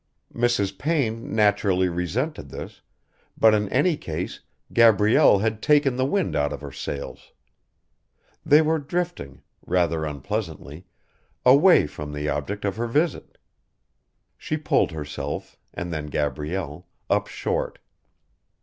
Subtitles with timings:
[0.33, 0.79] Mrs.
[0.79, 2.81] Payne naturally resented this,
[3.37, 4.39] but in any case
[4.73, 7.33] Gabrielle had taken the wind out of her sails.
[8.43, 10.87] They were drifting rather unpleasantly
[11.45, 13.37] away from the object of her visit.
[14.39, 17.77] She pulled herself and then Gabrielle up short.